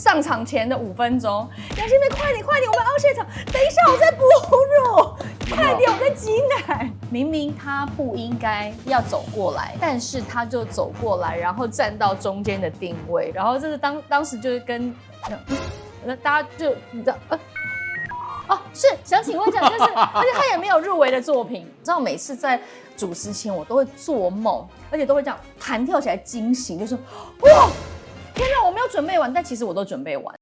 [0.00, 1.48] 上场前的五分钟，
[1.78, 4.24] 杨千霈，快点快点，我们凹现场，等一下我在哺
[4.66, 6.32] 乳，快点我在挤
[6.66, 6.90] 奶。
[7.10, 14.92] 明明他不应该要走过来，但是他就走过来，然后站到中间的定位，然后这是当当时就是跟
[16.04, 17.38] 那、大家就你知道呃
[18.48, 22.60] 哦是想请问一下，就是而且他也没有入围的作品，你知道每次在
[22.96, 27.68] 主持前我都会做梦，而且都会这样弹跳起来惊醒，就是哇。
[28.34, 30.34] 天哪，我没有准备完，但其实我都准备完。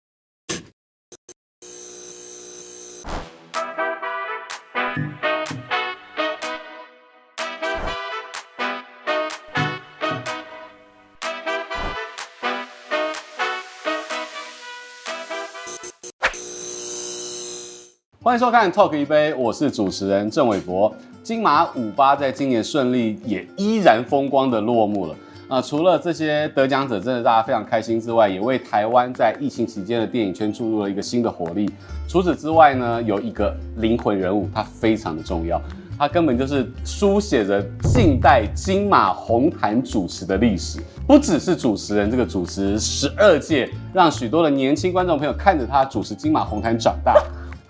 [18.23, 20.95] 欢迎收看《Talk 一杯》，我是主持人郑伟博。
[21.23, 25.15] 金马五八在今年顺利，也依然风光的落幕了。
[25.53, 31.71] 啊、除了这些得奖者真的大家非常开心之外，也为台湾在疫情期间的电影圈注入了一个新的活力。
[32.09, 35.61] 除此之外呢，有一个灵魂人物，他非常的重要，
[35.99, 40.81] 他根本就是书写着近代金马红毯主持的历史。
[41.07, 47.23] 不只是主持人，这个主持十二届，让许多的年轻观众朋友看着他主持金马红毯长大。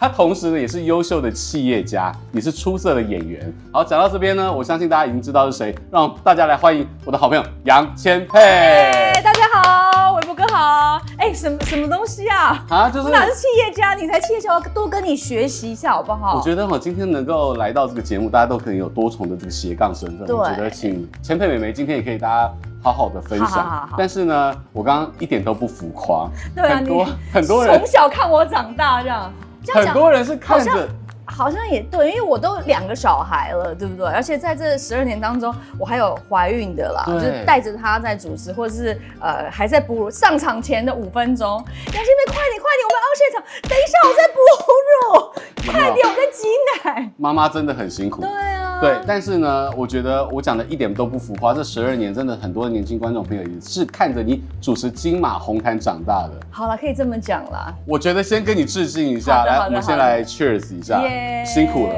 [0.02, 3.54] 他同时呢也是优秀的企业家，也是出色的演员。
[3.72, 8.36] 好，讲到这边呢，我相信大家已经知道是谁，让大家来欢迎我的好朋友杨千霈。
[8.36, 11.00] Hey, 大家好，伟博哥好。
[11.18, 12.64] 哎、欸，什么什么东西啊？
[12.68, 13.94] 啊，就是我哪是企业家？
[13.94, 16.34] 你才企业家，我要多跟你学习一下好不好？
[16.34, 20.26] 我觉得哈，今天能够来到这个节目，大家都可能有多重的这个斜杠身份。
[20.26, 23.48] 对，我觉得请千霈美眉今天也可以大家好好的分享。
[23.48, 26.28] 好好好好，但是呢，我刚刚一点都不浮夸。
[26.56, 29.32] 对啊，很多很多人从小看我长大这样。
[29.72, 30.88] 很多人是看着，
[31.32, 34.06] 好像也对，因为我都两个小孩了，对不对？
[34.06, 40.10] 而且在这十二年当中，我还有怀孕的啦，就是带着他在主持，或者是呃还在哺乳。
[40.10, 41.48] 上场前的五分钟，
[41.86, 44.38] 杨千霈，快点快点，我们凹现场，等一下我在哺
[44.92, 46.46] 乳，快点我在挤
[46.84, 47.10] 奶。
[47.16, 48.20] 妈妈真的很辛苦。
[48.20, 48.80] 对啊。
[48.80, 51.54] 对，但是呢，我觉得我讲的一点都不浮夸。
[51.54, 56.32] 这十二年真的很多的年轻观众朋友也是看着你主持金马红毯长大的。
[56.50, 57.72] 好了，可以这么讲了。
[57.86, 61.94] 我觉得先跟你致敬一下，来，我们先来 cheers 一下，yeah、辛苦了。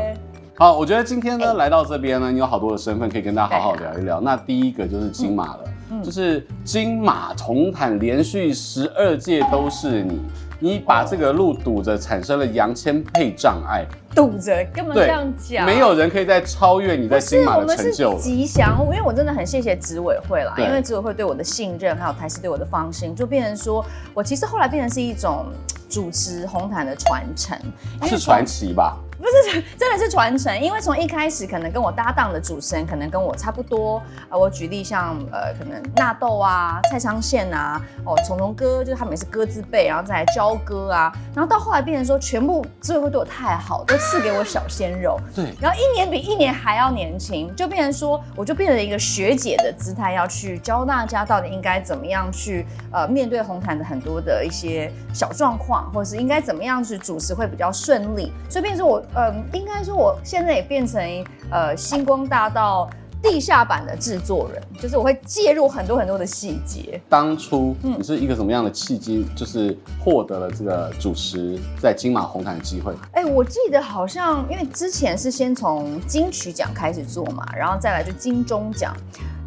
[0.57, 4.21] 好，我觉得今天呢、欸、来到这边呢，你有好多的身份可以跟大家好好聊一聊。
[4.21, 10.21] 那第一个就是金马了，嗯、就是金马红毯连续十二届都是你。
[10.61, 13.85] 你把这个路堵着，产生了杨千配障碍。
[14.15, 18.19] 堵着，根本这样讲，没有人可以再超越你在金马的成就了。
[18.19, 23.85] 吉祥，因为我真的很谢谢执委会啦，因为执委会对我的信任，还有台视对我的放心，就变成说
[24.15, 25.45] 我其实后来变成是一种
[25.91, 27.59] 主持红毯的传承，
[28.05, 28.97] 是传奇吧？
[29.19, 59.04] 不是，真的是传承，因为从一开始可能跟我搭档的主持人可能跟我差不多，呃，我举例像呃，可能纳豆啊、蔡昌宪啊，哦，虫虫哥就是他们也是哥字辈，然后再来焦哥啊，然后到后来变成说全部执委会对我太好，都赐给我小鲜肉，对，然后一年比一年还要年轻，就变成说我就变成一个学姐的姿态，要去教大家到底应该怎么样去呃面对红毯的很多的一些小状况，或者是应该怎么样去主持会比较顺利，所以变成说我。
[59.15, 62.89] 嗯，应该说我现在也变成呃星光大道
[63.23, 67.01] 地下版的制作人，就是我会介入很多很多的细节。
[67.09, 72.93] 当初你是一个什么样的契机，就是获得了这个主持在金马红毯的机会？
[73.13, 78.95] 哎、欸，我记得好像因为之前是先从金曲奖开始做嘛，然后再来就金钟奖。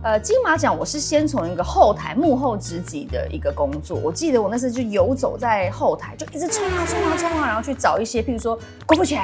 [0.08, 9.18] 呃，金马奖我是先从一个后台幕后直击的一个工作，我记得我那时候就游走在后台，就一直冲啊冲啊冲啊，然后去找一些，譬如说郭富城、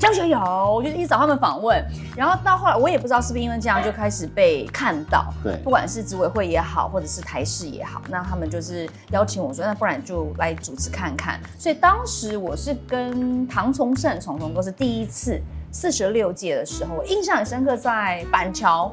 [0.00, 1.80] 张学友，我就一直找他们访问。
[2.16, 5.32] 然后到后来，我也不知道是不是因为这样，就开始被看到。
[5.40, 11.38] 对，不管是执委会也好，或者是台视也好，那他们就是邀请我说，那不然就来主持看看。
[11.56, 15.40] 所以当时我是跟唐从圣、虫虫哥是第一次
[15.70, 18.92] 四十六届的时候，我印象很深刻，在板桥。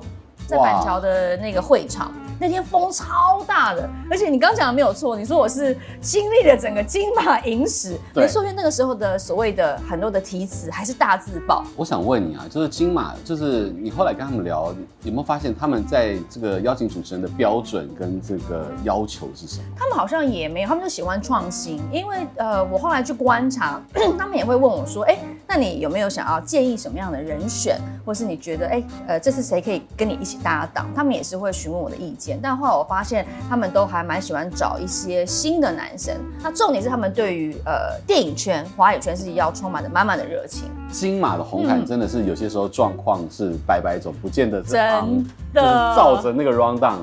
[0.49, 11.63] 在板桥的那个会场，那天风超大的，而且你刚讲的没有错，你说我是经历了整个金马影史，没错，因为那个时候的所谓的很多的题词还是大字报。
[11.75, 19.63] 我想问你啊，就是金马，就是你后来跟他们聊，有没有发现他们在这个邀请主持人的标准跟这个要求是什么？
[19.77, 21.79] 他们好像也没有，他们就喜欢创新。
[21.91, 23.79] 因为呃，我后来去观察，
[24.17, 25.19] 他们也会问我说，哎、欸，
[25.49, 30.37] 那你有没有想要建议什么样的人选，或是你觉得，哎、欸，呃，这次谁可以跟你一起？
[30.43, 36.15] 搭档，他们也是会询问我的意见，但后来我发现他们都还蛮喜欢找一些新的男生。
[36.41, 40.69] 那重点是他们对于呃电影圈、华语圈是要充满着满满的热情。
[40.91, 46.99] 金马的红毯真的是有些时候状况是百百种，不见得是真的就是照着那个 rundown。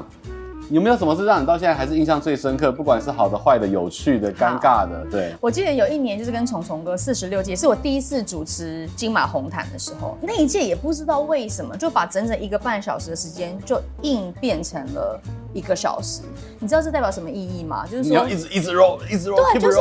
[0.68, 2.72] 有没有什么是让你到现在还是印象最深刻？
[2.72, 5.32] 不管是好的、坏的、有趣的、尴尬的，对。
[5.40, 15.20] 我记得有一年就是跟虫虫哥四十六届，是我第一次主持金马红毯的时候，那一届也不知道为什么就把整整一个半小时的时间就硬变成了
[15.52, 16.22] 一个小时。
[16.58, 17.86] 你知道这代表什么意义吗？
[17.86, 19.78] 就是说你要一直一直 roll，一直 roll，对，就是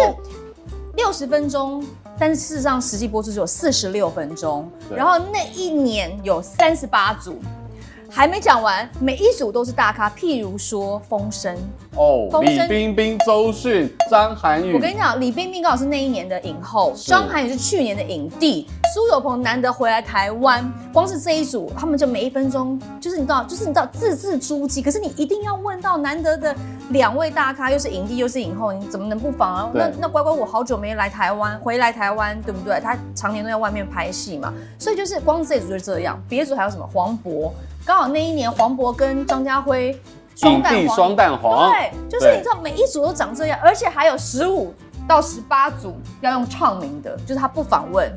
[0.98, 1.84] 六十分钟，
[2.20, 4.70] 但是事实上实际播出只有四十六分钟。
[4.96, 7.40] 然后那一年有三十八组。
[8.16, 11.54] 还没讲完，每一组都是大咖，譬如说风声。
[11.98, 14.74] 哦，李冰冰、周迅、张涵予。
[14.74, 24.82] 我跟你讲，李冰冰刚好是那一年的影后，张涵予是去年的影帝，苏有朋难得回来台湾，光是这一组，他们就每一分钟，就是你知道，就是你知道字字珠玑。
[24.84, 26.54] 可是你一定要问到难得的
[26.90, 29.72] 两位大咖，又是影帝又是影后，你怎么能不访啊？
[29.74, 32.78] 那那乖乖，我好久没来台湾，回来台湾，对不对？
[32.82, 36.22] 他常年都在外面拍戏嘛，所以就是光是这组就是这样。
[36.28, 37.50] 别组还有什么黄渤？
[37.86, 39.98] 刚好那一年，黄渤跟张家辉
[40.36, 44.74] 双蛋黄，双蛋黄，对，就是你知道每一组都长这样，而且还有十五
[45.08, 48.12] 到十八组要用唱名的，就是他不访问。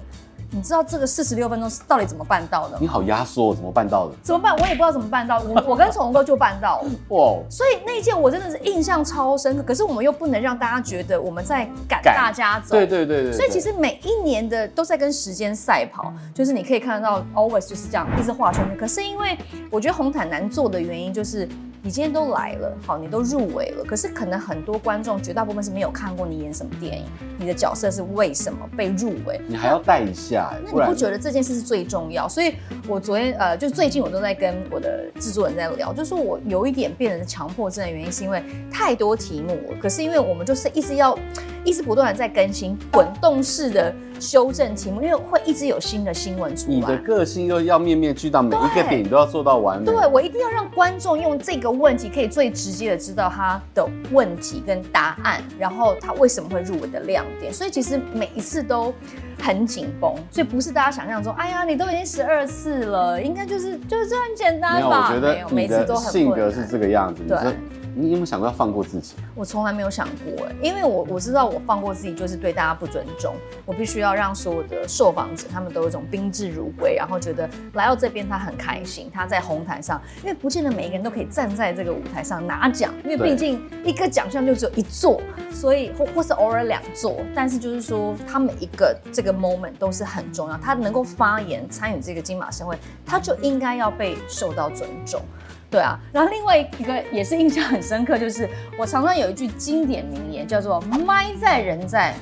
[0.50, 2.78] 你知道这个四十六分钟是到底怎么办到的？
[2.80, 4.14] 你好压缩，怎么办到的？
[4.22, 4.56] 怎么办？
[4.56, 5.40] 我也不知道怎么办到。
[5.40, 6.90] 我我跟虫哥就办到了。
[7.14, 7.36] 哇！
[7.50, 9.62] 所以那一件我真的是印象超深刻。
[9.62, 12.74] 可是我们又不能让大家觉得我们在赶大家走。
[12.74, 13.32] 对对对对。
[13.34, 18.74] 所以其实每一年的都在跟时间赛跑，就是你可以看得到，always 就是这样一直画圈圈。
[18.78, 19.36] 可是因为
[19.70, 21.46] 我觉得红毯难做的原因就是。
[21.82, 27.04] 你今天都来了，好，你都入围了，可是可能很多观众绝大部分是没有看过你演什么电影，
[27.38, 32.28] 你的角色是为什么被入围，你还要带一下，那你不觉得这件事是最重要？
[32.28, 32.54] 所以
[32.88, 41.18] 我昨天呃，就最近我都在跟我的制作人在聊，就是说我有一点变成强迫症的原因，是因为太多题目了，可是因为我们就是一直要。
[41.64, 46.74] 一直不断的在更新滚动式的修正题目，因为会一直有新的新闻出来。
[46.74, 49.86] 你的个性又要面面俱到，每一个点都要做到完美。
[49.86, 57.52] 对，我一定要让观众用这个问题可以最直接的知道他的问题跟答案，然后他为什么会入围的亮点。
[57.52, 58.92] 所以其实每一次都
[59.40, 65.10] 很紧绷，所以不是大家想象中，哎呀，你都已经十二次了，应该就是就是这很简单吧？
[65.10, 67.22] 没有，我觉得每次都很性格是这个样子。
[67.28, 67.36] 对。
[67.98, 69.14] 你有没有想过要放过自己？
[69.34, 73.34] 我从来没有想过哎，因为我我知道我放过自己就是对大家不尊重。
[73.66, 79.10] 我必须要让所有的受访者他们都有一种宾至如归，然后觉得来到这边他很开心。
[79.12, 87.16] 他在红毯上，因为不见得每一个人都可以站在这个舞台上拿奖，因为毕竟一个奖项就只有一座，所以或或是偶尔两座。
[87.34, 90.56] 但是就是说，他每一个这个 moment 都是很重要。
[90.56, 95.20] 他能够发言参与这个金马盛会，他就应该要被受到尊重。
[95.70, 98.48] 对啊，然后另外一个也是印象很深刻，就是
[98.78, 102.14] 我常常有一句经典名言，叫做“麦在人在，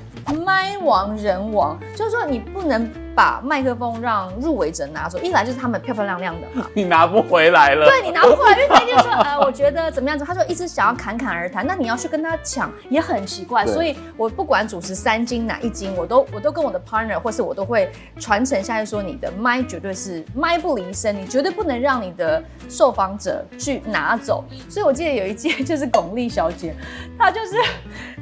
[0.44, 2.90] 麦亡人亡”，就是说你不能。
[3.16, 7.86] 把麦克风让入围者拿走，一来就是他们漂漂亮亮的嘛， 你拿不回来了。
[7.86, 13.64] 对，你拿不回来，因为他就说， 呃，我觉得怎么样子，他说一直想要侃侃而谈，那你要去跟他抢也很奇怪。
[13.66, 17.90] 所以我不管主持三金哪一金，我都我都跟我的 partner 或是我都会
[18.20, 24.44] 传承下去，说你的麦绝对是麦不离身，你绝对不能让你的受访者去拿走。
[24.68, 26.74] 所以我记得有一届就是巩俐小姐，
[27.18, 27.56] 她就是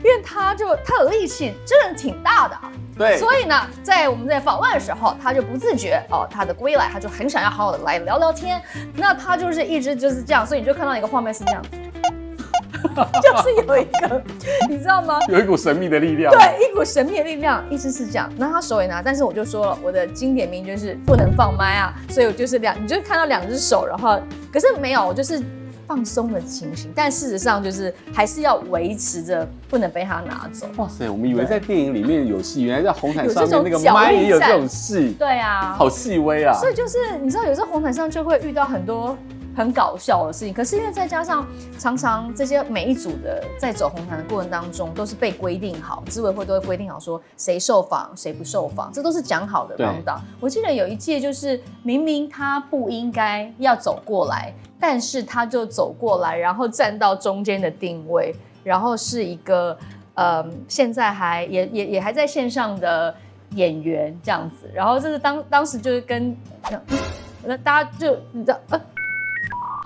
[0.05, 2.57] 因为他就他的力气真的挺大的。
[2.97, 8.63] 对，所以呢，在我们在访问的时候，他就不自觉哦，他的归来，他就很想要好好的来聊聊天。
[8.95, 11.63] 那他就是一直就是这样，所以你就看到一个画面是这样，
[13.21, 14.23] 就是有一个，
[14.69, 15.19] 你知道吗？
[15.29, 16.33] 有一股神秘的力量。
[16.33, 18.31] 对，一股神秘的力量，一直是这样。
[18.37, 24.21] 那他手也拿，但是我就说了，我的经典名就是不能放麦啊，所以我就是两，你就看到两只手，然后
[24.53, 25.43] 可是没有，我就是。
[25.87, 30.67] 放松的情形，但事实上就是还是要维持着，不能被他拿走。
[30.77, 35.15] 哇塞，我们以为在电影里面有戏，原来在红毯上面那个麦也有这种戏。
[35.19, 36.55] 对啊，好细微啊。
[36.55, 39.17] 所以就是你知道，有时候红毯上就会遇到很多
[39.57, 40.53] 很搞笑的事情。
[40.53, 41.47] 可是因为再加上
[41.79, 49.77] 常常这些每一组的在走红毯的过程当中，都是被规定好，执委会都会规定好说谁受访谁不受访，这都是讲好的。
[49.77, 49.87] 对。
[50.41, 54.53] 我记得有一届就是明明他不应该要走过来。
[54.81, 59.75] 但是他就走过来，然后站到中间的定位，然后是一个
[60.13, 63.15] 呃，现在还也也也还在线上的
[63.53, 66.37] 演员这样子，然后这是当当时就是跟
[66.71, 66.79] 那、
[67.47, 68.81] 嗯、大家就你知道呃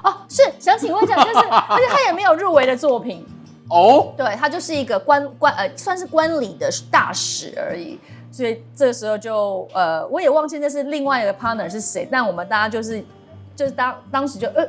[0.02, 3.26] 哦是想请问一下，就是 而且他也没有入围的作品。
[3.69, 7.99] 哦，对他就是一个观观呃算是观礼的大使而已，
[8.31, 13.05] 所以这个时候就呃我也忘记那是另外一个 partner 是谁，但我们大家就是
[13.55, 14.67] 就是当当时就呃。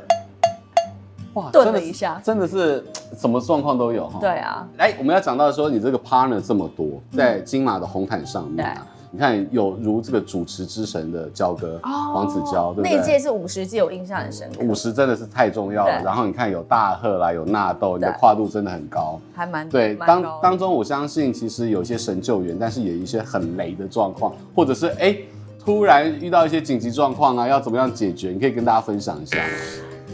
[1.34, 2.84] 哇，顿了一下，真的是
[3.16, 4.18] 什么状况都有哈。
[4.20, 12.96] 对啊，哎，我们要讲到说你这个 partner 这么多，在金马的红毯上面啊，你看有如这个主持之神的焦哥、哦、黄子佼，对不对？
[12.96, 14.64] 那一届是五十届，我印象很深刻。
[14.64, 16.00] 五十真的是太重要了。
[16.04, 19.96] 然后你看有大贺啦，有纳豆，你的跨度真的很高，还蛮对。
[19.96, 25.16] 当当中我相信其实有些神救援，但是也有一些很雷的状况，或者是哎
[25.64, 28.30] 突然遇到一些紧急状况啊，要怎么样解决？
[28.30, 29.38] 你可以跟大家分享一下。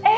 [0.03, 0.11] 哎，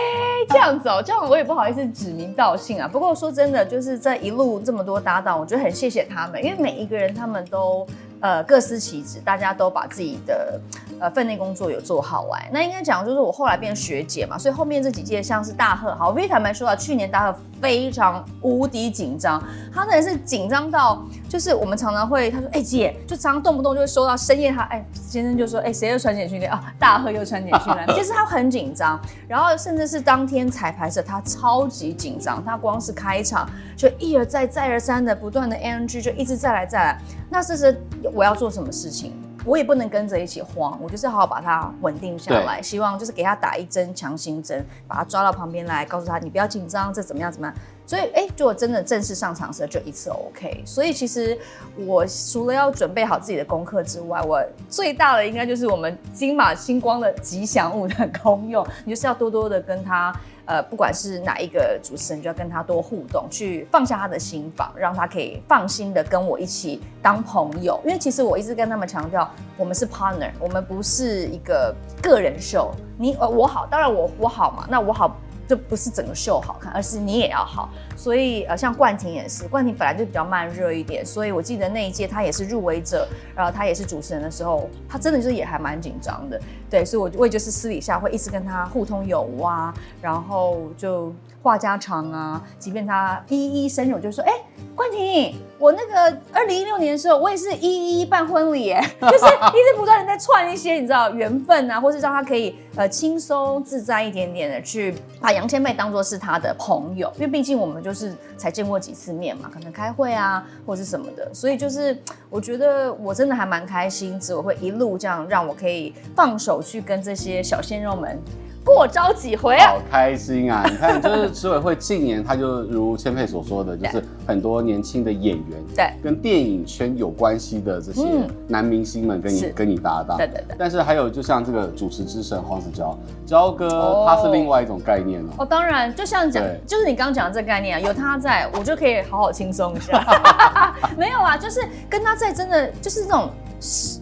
[0.49, 2.87] 这样子哦，这样我也不好意思指名道姓啊。
[2.87, 7.85] 不过说真的，就是这一路这么多搭档，我觉得很谢谢他们，因为每一个人他们都。
[8.21, 10.61] 呃，各司其职，大家都把自己的
[10.99, 12.43] 呃分内工作有做好完。
[12.53, 19.41] 那应该讲就是我后来变学姐嘛，所以后面这几届像是大贺，好，我必须坦白说啊，去年大贺非常无敌紧张，
[19.73, 26.75] 他真的是紧张到就是我们常常会他说，哎、姐，就常常动不动就会收到深夜他哎、先生就说，哎、谁又传简讯来啊？
[26.77, 36.99] 大贺又传简讯来， 其实他很紧张，然后甚至是当天彩排时他超级紧张，他光是开场就一而再再而三的不断的 NG 就一直再来再来，
[37.31, 37.81] 那事实。
[38.15, 39.13] 我要做什么事情，
[39.45, 42.61] 我也不能跟着一起慌，我就是好好把它稳定下来。
[42.61, 47.57] 希望就是给他打一针强心针，把他抓到旁边来，告诉他你不要紧张，这怎么样怎么样。
[47.87, 50.63] 所以，哎、欸，就我真的正式上场时就一次 OK。
[50.67, 51.39] 所以，其实
[51.87, 60.15] 我除了要准备好自己的功课之外，我最大的应该就是我们金马星光的吉祥物的功用，你就是要多多的跟他。
[60.49, 67.79] 呃，不管是哪一个主持人，就要跟他多互动，去放下他的心房，让他可以放心的跟我一起当朋友。
[67.85, 72.73] 因为其实我一直跟他们强调，我们是 partner，我们不是一个个人秀。
[72.97, 75.15] 你呃我好，当然我我好嘛，那我好。
[75.49, 77.71] 这不是整个秀好看，而是你也要好。
[77.97, 86.39] 所以呃，像冠廷也是，冠廷本来就比较慢热一点，所以我记得那一届他也是入围者，然后他也是主持人的时候，他真的就是也还蛮紧张的。
[86.69, 91.13] 对，所以我我也就是私底下会一直跟他互通有无啊，然后就
[91.49, 94.33] 话家常啊，即便他一一生日，我就说，哎，
[94.77, 98.69] 冠廷，我那个二零一六年的时候，我也是一一办婚礼，
[99.01, 111.97] 就是一直不断的在串一些你知道缘分啊，或是让他可以呃轻松自在一点点的去把杨千霈当做是他的朋友，因为毕竟我们就是才见过几次面嘛，可能开会啊或是什么的，所以就是
[112.29, 118.21] 我觉得我真的还蛮开心，只我会一路这样让我可以放手去跟这些小鲜肉们。
[118.69, 119.71] 过招几回啊？
[119.71, 120.63] 好开心啊！
[120.69, 128.03] 你看，就是执委会近年，他就如千佩所说的，就是很多年轻的演员，对，跟电影圈有关系的这些
[128.47, 130.57] 男明星们跟你跟你搭档，对对对。
[130.59, 132.97] 但是还有，就像这个主持之神黄子佼，
[133.27, 135.29] 佼哥他是另外一种概念哦。
[135.39, 140.05] 哦，当然，就像讲，就是你刚刚讲的这个概念啊，有他在我就可以好好轻松一下。
[140.97, 143.31] 没有啊，就是跟他在，真的就是那种。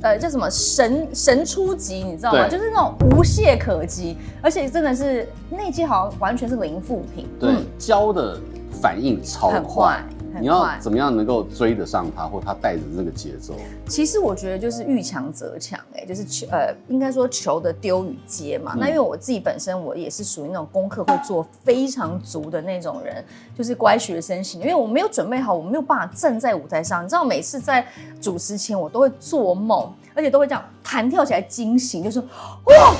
[0.03, 2.49] 呃，叫什么神神出级，你知道吗？
[2.49, 7.27] 就是那种无懈可击，而且真的是那季好像完全是零负评。
[7.41, 10.03] 对，胶、嗯、的反应超快。
[10.41, 13.55] 你要怎么样能够追得上他，或他带着这个节奏？
[13.89, 18.73] 其实我觉得就是遇强则强，哎，就是球，呃，应该说球的丢与接嘛。
[18.75, 23.25] 嗯、那因为我自己本身我也是属于那种功课会做非常足的那种人，
[23.57, 24.61] 就是乖学生型。
[24.61, 27.05] 因为我没有准备好，我没有办法站在舞台上。
[27.05, 27.87] 你知道，每次在
[28.21, 32.95] 主持前，我都会做梦，而且都会这样弹跳起来惊醒，就说哇。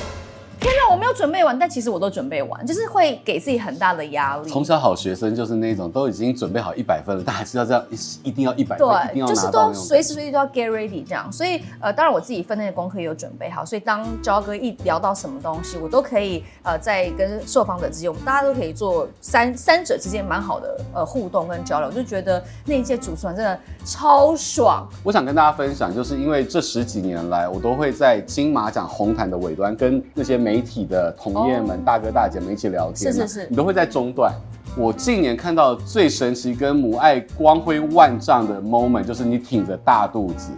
[0.67, 4.49] 天哪，我没有准备完，但其实我都准备完，就是会给自己很大的压力。
[4.49, 11.31] 从小好学生就是那种都已经准备好一百分了，但还是要这样，一一定要一百分，对，就是都随时随地都要 get ready 这样。
[11.31, 24.85] 所以呃，当然我自己分内的功课也有准备好，所以当焦哥一聊到什么东西，我都可以呃在跟受访者之间，我们大家都可以做三三者之间蛮好的呃互动跟交流，我就觉得那一届主持人真的超爽。
[25.03, 30.37] 我想跟大家分享，就是因为这十几年来，我都会在金马奖红毯的尾端跟那些。
[30.47, 34.33] 媒体的同业们、oh, 大哥大姐们一起聊天，是是是，你都会在中断。
[34.77, 40.51] 我近年看到最神奇跟母爱光辉万丈的 moment，就是你挺着大肚子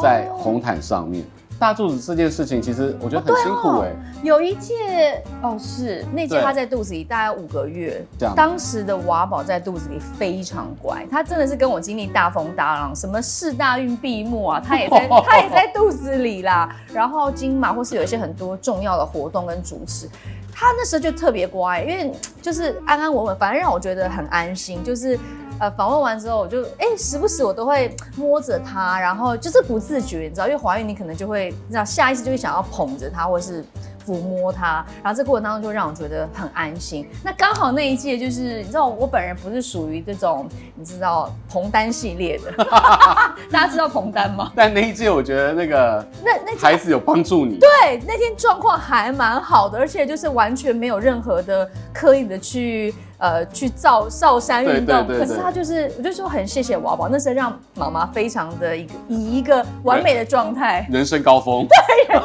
[0.00, 1.22] 在红毯上面。
[1.22, 1.30] Oh.
[1.58, 3.96] 大肚子这件事情，其实我觉得很辛苦哎、欸哦。
[4.22, 8.34] 有一届哦，是那届他在肚子里大概五个月，这样。
[8.34, 16.74] 当时的娃宝在肚子里非常乖，他真的是跟我经历大风大浪，什么四大运闭幕啊，他也在 他也在肚子里啦。
[16.92, 20.08] 然后金马或是有一些很多重要的活动跟主持，
[20.52, 25.18] 他那时候就特别乖，因为就是安安稳稳，反正让我觉得很安心，就是。
[25.60, 33.64] 呃，访问完之后，我就哎、欸，时不时我都会摸着它，然后就是不自觉，你知道，因为怀孕你可能就会，你知道，下意识就会想要捧着它，或是
[34.04, 37.08] 抚摸它，然后这过程当中就让我觉得很安心。
[37.22, 42.52] 那刚好那一届就是你知道我本人不是属于这种你知道彭丹系列的，
[43.50, 44.52] 大家知道彭丹吗？
[44.56, 52.92] 但那一届我觉得那个那那孩子有帮助你，对，那天状况还蛮好的，而且就是完全没有任何的刻意的去。
[53.24, 62.20] 呃，去造少山运动，可是他就是，我就说很谢谢娃娃，那时候让妈妈非常的一个以一个完美的状态， 人生高峰，对，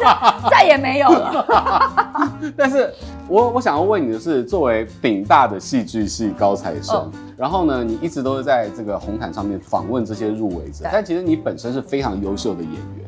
[0.51, 2.41] 再也没有了。
[2.58, 2.94] 但是
[3.29, 13.06] 我我想要问你的是，作为顶大的戏剧系高材生，哦、然后呢，你一直都是在这个红毯上面访问这些入围者，但其实你本身是非常优秀的演员，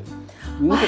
[0.58, 0.82] 你那个。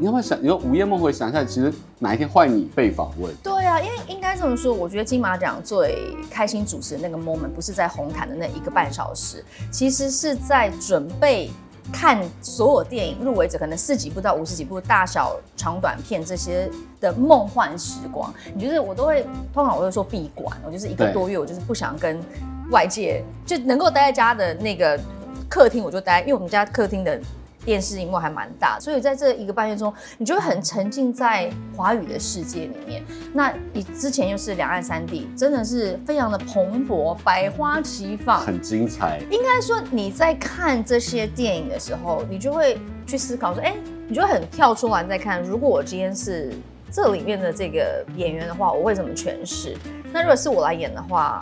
[0.00, 0.40] 你要不要想？
[0.40, 3.34] 你说午夜梦回想一下，其实哪一天换你被访问？
[3.42, 11.50] 对啊，因为应该这么说，我觉得金马奖最开心主持的那个 moment 不是在红毯的那一个半小时，其实是在准备
[11.92, 18.32] 看所有电影入围者可能四几部到五十几部大小长短片这些的梦幻时光。
[18.54, 22.20] 你就是我都会通常我会说闭馆，我就是一个多月，我就是不想跟
[22.70, 24.96] 外界就能够待在家的那个
[25.48, 27.20] 客厅，我就待，因为我们家客厅的。
[27.68, 33.04] 电视荧幕还蛮大，所以在这一个半月中，你就会很沉浸在华语的世界里面。
[33.34, 39.20] 那你之前又是两岸三地，真的是非常的蓬勃，百花齐放，很精彩。
[39.30, 43.76] 应该说你在看这些电影的时候，你就会去思考说，哎，
[44.08, 46.50] 你就会很跳出来再看，如果我今天是
[46.90, 49.76] 这里面的这个演员的话，我会怎么诠释？
[50.10, 51.38] 那如果是我来演的话，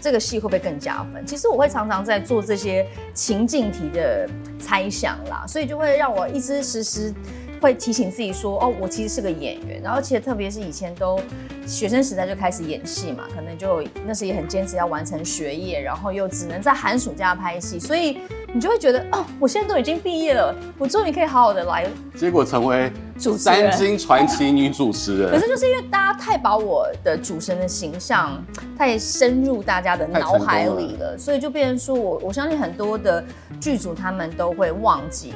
[0.00, 1.26] 这个戏会不会更加分？
[1.26, 4.28] 其实我会常常在做这些情境题的
[4.58, 7.14] 猜想啦，所以就会让我一直时时
[7.60, 9.80] 会提醒自己说：哦，我其实是个演员。
[9.82, 11.20] 然后，而且特别是以前都
[11.66, 18.18] 学生时代就开始演戏嘛，可能就那时也很坚持要完成学业，然后又只能在寒暑假拍戏，所以。
[18.50, 21.86] 你就会觉得哦，我现在都已经毕业了，我终于可以好好的来。
[22.16, 22.90] 结果成为
[23.36, 25.30] 三金传奇女主持人。
[25.30, 28.42] 可是就是因为大家太把我的主持人的形象
[28.76, 33.22] 太深入大家的脑海里了，了所以就变成说我我相信很多的
[33.60, 35.34] 剧组他们都会忘记。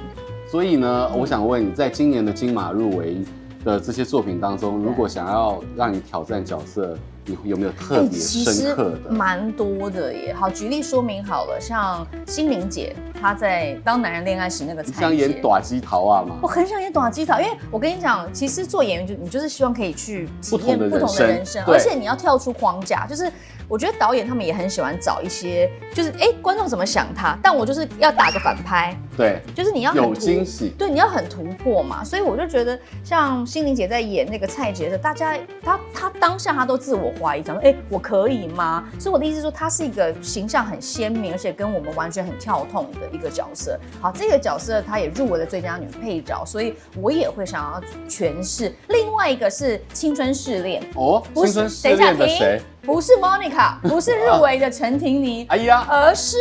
[0.52, 3.16] 所以呢，我想问你在今年的金马入围
[3.64, 6.94] 的这些作品当中，如果想要让你挑战角色。
[7.24, 9.10] 你有没有特别深刻的？
[9.12, 10.34] 蛮多的耶。
[10.34, 16.34] 好，举例说明好了，像心灵姐，她在《当男人恋爱时》那个，想演短机桃啊吗？
[16.42, 23.30] 我很想演短机桃，因为我跟你讲，其实做演员就你就是希望可以去体验不同的人生，而且你要跳出框架，就是。
[23.72, 32.04] 我觉得导演他们也很喜欢找一些，就是哎，观众怎么想他，但我就是要打个反拍，对，就是你要有惊喜，对，你要很突破嘛。
[32.04, 38.84] 所以我就觉得，像心灵姐在演那个蔡洁的，大家她她当下她都自我怀疑，讲说哎，我可以吗？
[38.98, 43.80] 所以我的意思是说，她是一个形象很鲜明，而且跟我们完全很跳痛的一个角色。
[44.02, 48.70] 好，这个角色她也入围了最佳女配角，所以我也会想要诠释。
[48.88, 52.60] 另外一个是青春试炼哦，青春试炼的谁？
[52.84, 56.36] 不是 Monica， 不是入围的陈婷妮，哎呀，而是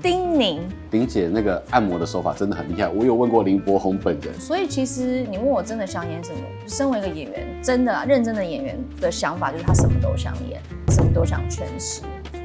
[0.00, 0.60] 丁宁。
[0.88, 4.32] 丁姐那个按摩的手法真的很厉害，我有问过林柏宏本人。
[4.38, 12.02] 所以其实你问我真的想演什么，身为一个演员，真的、啊、认真的演员的想法就是他什么都想演，什么都想诠释。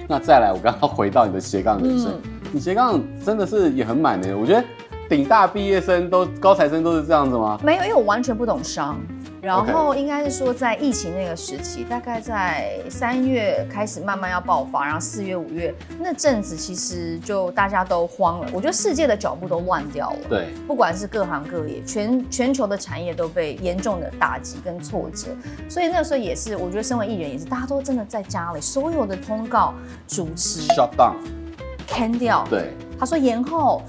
[0.07, 4.35] 那再来，我刚刚回到你的斜杠人生，嗯、你斜杠真的是也很满的。
[4.35, 4.63] 我觉得
[5.07, 7.59] 顶大毕业生都高材生都是这样子吗？
[7.63, 8.99] 没有，因为我完全不懂商。
[9.45, 18.49] 然后应该是说，在疫情那个时期，大概在三月开始慢慢要爆发，然后四月、五月那阵子，其实就大家都慌了。
[18.51, 20.17] 我觉得世界的脚步都乱掉了。
[20.27, 25.27] 对，不管是各行各业，全全球的产业都被严重的打击跟挫折。
[25.69, 29.75] 所以那个时候也是，我觉得身为艺人也是，大家都真的在家里，所有的通告、
[30.07, 32.43] 主持 shut down，can 掉。
[32.49, 33.83] 对，他说延后。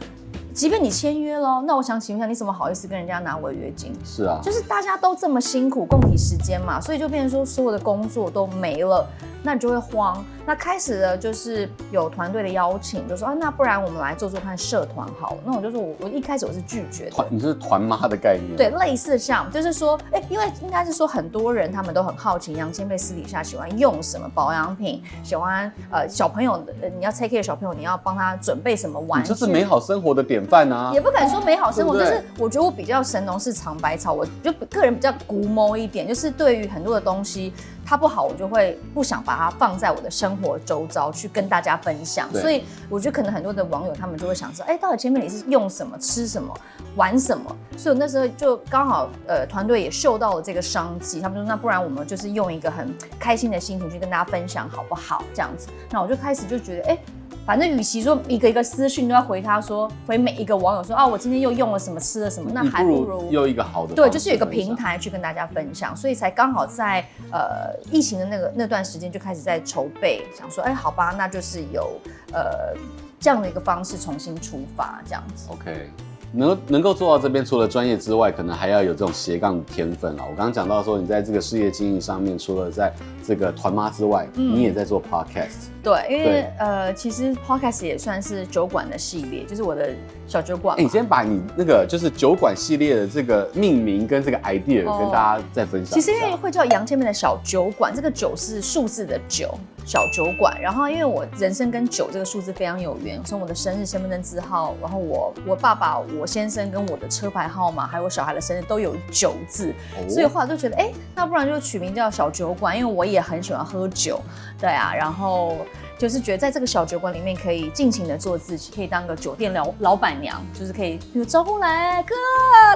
[0.56, 3.92] 即便你签约了，那我想请问一下，你怎么好意思跟人家拿违约金？
[4.06, 9.06] 是啊，就是大家都这么辛苦，共体时间嘛，所以就变成说所有的工作都没了，
[9.46, 10.24] 那你就会慌。
[10.44, 15.38] 那开始了，就是有团队的邀请，就说啊，那不然我们来做做看社团好了。
[15.44, 17.10] 那我就说我我一开始我是拒绝的。
[17.12, 18.56] 团，你是团妈的概念？
[18.56, 29.28] 对，类似像，就是说，哎、欸，因为应该是说很多人他们都很好奇杨千霈私底下喜欢用什么保养品，喜欢呃小朋友，呃你要 take care 小朋友，你要帮他准备什么玩具？
[29.28, 30.90] 这是美好生活的典范啊！
[30.92, 37.52] 也不敢说美好生活，就是我觉得我比较神农氏尝百草，我就个人比较龟毛一点，就是对于很多的东西。
[37.86, 42.28] 它不好，我就会不想把它放在我的生活周遭去跟大家分享。
[42.32, 46.52] 所以我觉得可能很多的网友他们就会想说，哎，到底前面你是用什么、吃什么、
[46.96, 47.56] 玩什么？
[47.76, 55.22] 所以我那时候就刚好呃团队也嗅到了这个商机，他们说那不然我们就是用一个很开心的心情去跟大家分享好不好？
[55.32, 56.98] 这样子，那我就开始就觉得哎。
[57.46, 72.00] 反正与其说一个一个私讯都要回他说，回每一个网友说啊，我今天又用了什么，吃了什么，那还不如又一个好的，对，就是有一个平台去跟大家分享，所以才刚好在呃疫情的那个那段时间就开始在筹备，想说，哎，好吧，那就是有
[72.32, 72.74] 呃
[73.20, 75.48] 这样的一个方式重新出发这样子。
[75.50, 75.88] OK。
[76.32, 80.22] 能能够做到这边，除了专业之外，可能还要有这种斜杠的天分了。
[80.22, 82.92] 我刚刚讲到说，你在这个事业经营上面，除了在
[83.24, 85.68] 这个团妈之外，嗯、你也在做 podcast。
[85.86, 89.94] 对，因为呃，其实 podcast 也算是酒馆的系列，就是我的
[90.26, 90.76] 小酒馆。
[90.76, 95.94] 你先把你那个就是酒馆系列的这个命名跟这个 idea、哦、跟大家再分享。
[95.94, 100.60] 其实因为会叫杨千面的小酒馆，这个酒是数字的酒，小酒馆。
[100.60, 114.20] 然后因为我人生跟酒这个数字非常有缘，从我的生日、身份证字号，然后我我爸爸、我先生跟我的车牌号码，还有我小孩的生日都有酒字，哦、所以后来就觉得，哎，那不然就取名叫小酒馆，因为我也很喜欢喝酒，
[114.58, 115.54] 对啊，然后。
[115.98, 122.14] 就是觉得在这个小酒馆里面可以尽情的做自己，可以当个酒店老老板娘，就是可以比如招呼来哥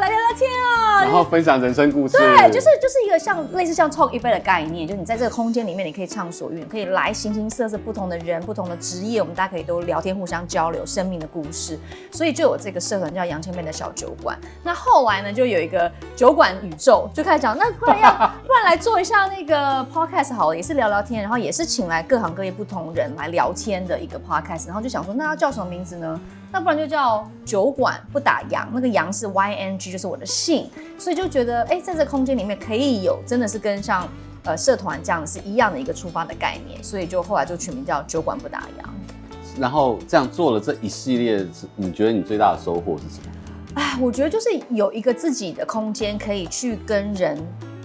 [0.00, 2.16] 来聊聊天啊，然后分享人生故事。
[2.16, 11.78] 对，就是就是一个像类似像 talk 一杯的概念，就是你在这个空间里面，你可以畅所欲，可以来形形色色不同的人、不同的职业，我们大家可以都聊天，互相交流生命的故事。
[12.10, 14.38] 所以就有这个社团叫杨千妹的小酒馆。
[14.62, 18.10] 那后来呢，就有一个酒馆宇宙，就开始讲，那不然要
[18.46, 23.09] 不然来做一下那个 podcast 好了，也是聊聊天，然后也是请来各行各业不同人。
[23.16, 26.20] 来聊天的一个 podcast，然后就想说，那要叫什么名字呢？
[26.52, 30.68] 那不然就叫酒馆不打烊，那个烊是 Y N G，就是我的姓，
[30.98, 34.08] 所以就觉得，哎，在这空间里面可以有，真的是跟像
[34.44, 39.60] 呃社团这样是一样的一个出发的概念，所以就后来就取名叫酒馆不打烊。
[39.60, 41.46] 然后这样做了这一系列，
[41.76, 43.30] 你觉得你最大的收获是什么？
[43.74, 47.38] 哎，我觉得就是有一个自己的空间，可以去跟人。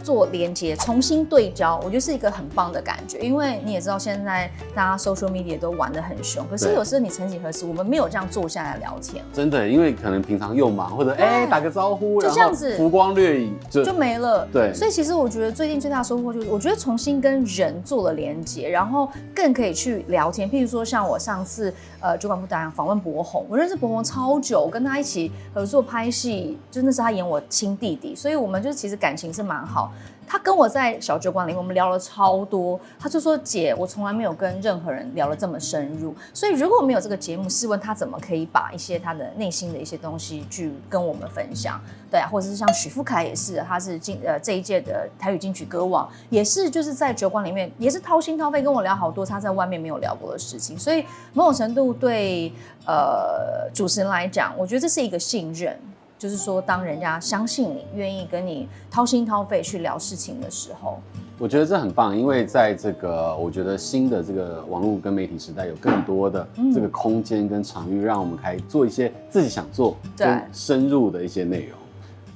[0.05, 3.17] 做连接，重新对焦，我觉得是一个很棒的感觉。
[3.17, 9.25] 因为你也知道，现在大家 social media 都玩得很凶，可是有时候你曾几何时，我们没有这样坐下来聊天。
[9.33, 14.47] 真的，因为可能平常又忙，或者哎、欸、打个招呼，就这样子，浮光掠影就就没了。
[14.53, 20.47] 对，所以其实我觉得最近最大的收获就是，我觉得重新跟人做了连接，然后更可以去聊天。
[20.47, 29.91] 譬如说，像我上次呃主管部打烊访问博宏，我认识博宏超久，我跟他一起合作拍戏，就那是他演我亲弟弟，所以我们就其实感情是蛮好。
[30.27, 32.79] 他跟我在小酒馆里面，我们聊了超多。
[32.99, 36.15] 他就说：“姐，我从来没有跟任何人聊得这么深入。
[36.33, 41.79] 所以如果没有这个节目，试问他怎么可以把一些他的内心的一些东西去跟我们分享？
[42.09, 50.77] 对啊，或者是像许富凯也是，他是金呃这一届的台语金曲歌王，也是就是在酒馆里面也是掏心掏肺跟我聊好多他在外面没有聊过的事情。
[50.77, 52.51] 所以某种程度对
[52.85, 55.79] 呃主持人来讲，我觉得这是一个信任。”
[56.17, 60.97] 就是说，当人家相信你，愿意跟你掏心掏肺去聊事情的时候，
[61.37, 62.17] 我觉得这很棒。
[62.17, 71.77] 因为在这个，我觉得新的这个网络跟媒体时代，有更多的这个空间跟场域，让我们可以做一些自己想做、更深入的一些内容。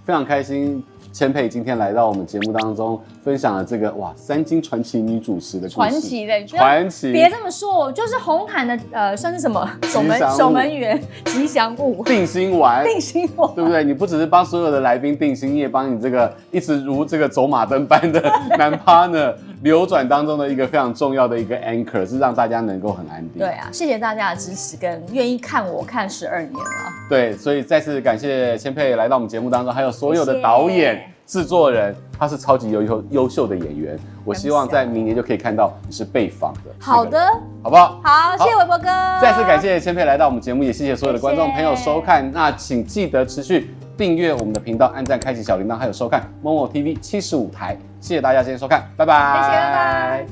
[0.06, 0.84] 非常开心。
[1.12, 13.84] 千佩今天来到我们节目当中，分享了这个哇三金传奇女主持的传奇的传奇，别这么说，就是红毯的呃算是什么守门守门员吉祥物定心丸定心丸，对不对？
[13.84, 18.20] 你不只是帮所有的来宾定心，你也帮你这个一直如这个走马灯般的
[18.58, 23.38] 男 partner 流转当中的一个非常重要的一个 anchor，是让大家能够很安定。
[23.38, 26.60] 对啊，谢谢大家的支持跟愿意看我看十二年了。
[27.08, 30.96] 对，所以再次感谢千佩来到我们节目当中，还有所有的导演。
[30.96, 36.62] 谢谢制作人，他是超级优秀优秀的演员，我希望在明年就可以看到你是被访的。
[36.80, 37.20] 好的，
[37.62, 38.02] 好不好？
[38.04, 38.86] 好，谢谢韦伯哥。
[39.22, 42.32] 再次感谢千沛来到我们节目，也谢谢所有的观众朋友收看。
[42.32, 47.78] 那请记得持续订阅我们的频道，按赞、开启小铃铛，还有收看 MOMO TV 七十五台。
[48.02, 49.44] 谢谢大家今天收看，拜拜。
[49.44, 50.26] 谢谢，拜拜。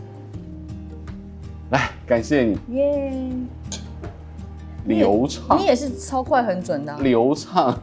[1.78, 2.58] 来，感谢你。
[2.76, 3.30] 耶。
[4.86, 5.60] 流畅。
[5.60, 6.98] 你也是超快很准的。
[6.98, 7.78] 流畅。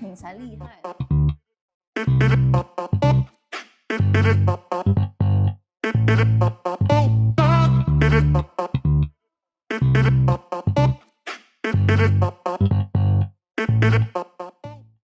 [0.00, 1.13] 你才厉害。
[1.96, 2.34] It